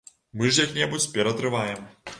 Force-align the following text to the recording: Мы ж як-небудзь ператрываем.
Мы 0.39 0.49
ж 0.55 0.65
як-небудзь 0.65 1.09
ператрываем. 1.19 1.87